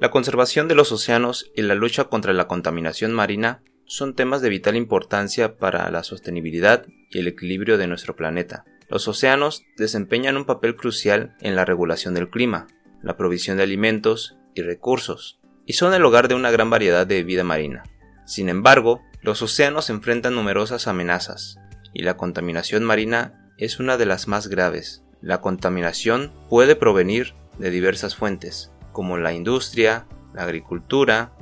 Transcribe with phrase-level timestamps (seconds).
[0.00, 4.48] La conservación de los océanos y la lucha contra la contaminación marina son temas de
[4.48, 8.64] vital importancia para la sostenibilidad y el equilibrio de nuestro planeta.
[8.88, 12.66] Los océanos desempeñan un papel crucial en la regulación del clima,
[13.02, 17.22] la provisión de alimentos y recursos, y son el hogar de una gran variedad de
[17.22, 17.84] vida marina.
[18.26, 21.58] Sin embargo, los océanos enfrentan numerosas amenazas,
[21.92, 25.04] y la contaminación marina es una de las más graves.
[25.20, 31.32] La contaminación puede provenir de diversas fuentes, como la industria, la agricultura,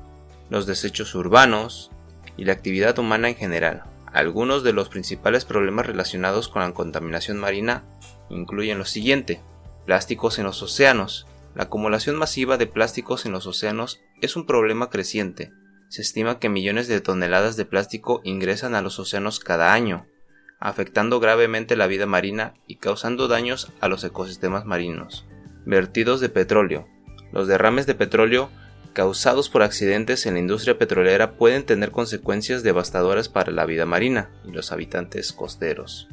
[0.50, 1.92] los desechos urbanos
[2.36, 3.84] y la actividad humana en general.
[4.12, 7.84] Algunos de los principales problemas relacionados con la contaminación marina
[8.28, 9.40] incluyen lo siguiente.
[9.86, 11.28] Plásticos en los océanos.
[11.54, 15.52] La acumulación masiva de plásticos en los océanos es un problema creciente.
[15.88, 20.06] Se estima que millones de toneladas de plástico ingresan a los océanos cada año,
[20.58, 25.26] afectando gravemente la vida marina y causando daños a los ecosistemas marinos.
[25.66, 26.88] Vertidos de petróleo.
[27.32, 28.50] Los derrames de petróleo
[28.92, 34.30] causados por accidentes en la industria petrolera pueden tener consecuencias devastadoras para la vida marina
[34.46, 36.08] y los habitantes costeros.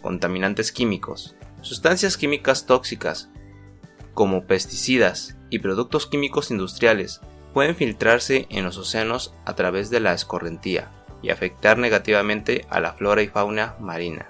[0.00, 1.34] Contaminantes químicos.
[1.60, 3.28] Sustancias químicas tóxicas,
[4.14, 7.20] como pesticidas y productos químicos industriales,
[7.52, 10.90] pueden filtrarse en los océanos a través de la escorrentía
[11.22, 14.28] y afectar negativamente a la flora y fauna marina.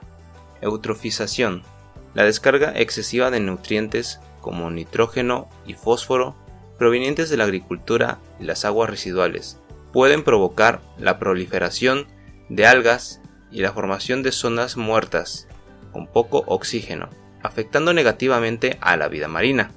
[0.61, 1.63] Eutrofización.
[2.15, 6.37] La descarga excesiva de nutrientes como nitrógeno y fósforo
[6.79, 9.59] provenientes de la agricultura y las aguas residuales
[9.93, 12.07] pueden provocar la proliferación
[12.49, 15.49] de algas y la formación de zonas muertas
[15.93, 17.11] con poco oxígeno,
[17.43, 19.73] afectando negativamente a la vida marina.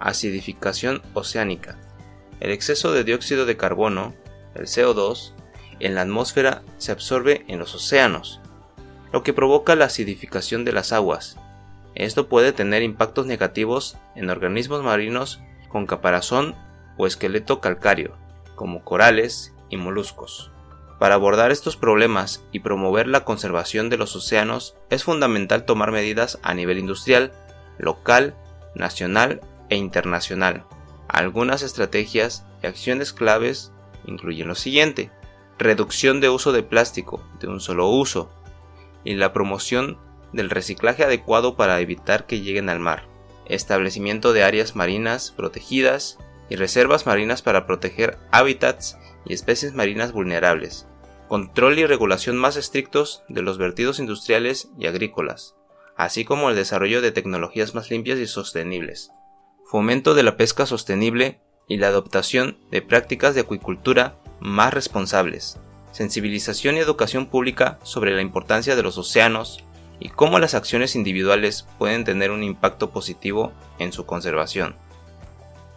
[0.00, 1.78] Acidificación oceánica.
[2.40, 4.14] El exceso de dióxido de carbono,
[4.54, 5.32] el CO2,
[5.78, 8.40] en la atmósfera se absorbe en los océanos,
[9.12, 11.36] lo que provoca la acidificación de las aguas
[11.94, 16.54] esto puede tener impactos negativos en organismos marinos con caparazón
[16.96, 18.16] o esqueleto calcáreo,
[18.54, 20.50] como corales y moluscos.
[20.98, 26.38] Para abordar estos problemas y promover la conservación de los océanos es fundamental tomar medidas
[26.42, 27.32] a nivel industrial,
[27.78, 28.36] local,
[28.74, 30.64] nacional e internacional.
[31.08, 33.72] Algunas estrategias y acciones claves
[34.06, 35.10] incluyen lo siguiente.
[35.58, 38.30] Reducción de uso de plástico de un solo uso
[39.04, 39.98] y la promoción
[40.32, 43.08] del reciclaje adecuado para evitar que lleguen al mar,
[43.46, 50.86] establecimiento de áreas marinas protegidas y reservas marinas para proteger hábitats y especies marinas vulnerables,
[51.28, 55.54] control y regulación más estrictos de los vertidos industriales y agrícolas,
[55.96, 59.12] así como el desarrollo de tecnologías más limpias y sostenibles,
[59.64, 65.58] fomento de la pesca sostenible y la adoptación de prácticas de acuicultura más responsables,
[65.92, 69.64] sensibilización y educación pública sobre la importancia de los océanos,
[70.02, 74.74] y cómo las acciones individuales pueden tener un impacto positivo en su conservación.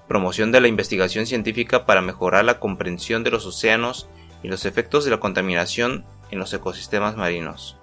[0.07, 4.09] Promoción de la investigación científica para mejorar la comprensión de los océanos
[4.41, 7.77] y los efectos de la contaminación en los ecosistemas marinos.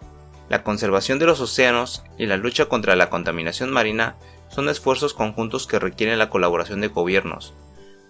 [0.49, 4.17] La conservación de los océanos y la lucha contra la contaminación marina
[4.49, 7.55] son esfuerzos conjuntos que requieren la colaboración de gobiernos,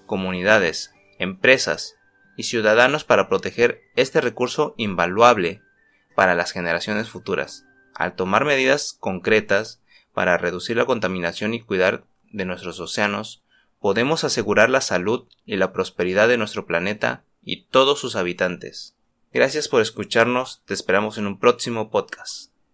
[0.07, 1.97] comunidades, empresas
[2.39, 5.61] y ciudadanos para proteger este recurso invaluable
[6.15, 9.81] para las generaciones futuras al tomar medidas concretas
[10.13, 13.43] para reducir la contaminación y cuidar de nuestros océanos,
[13.81, 18.95] podemos asegurar la salud y la prosperidad de nuestro planeta y todos sus habitantes.
[19.33, 22.52] Gracias por escucharnos, te esperamos en un próximo podcast.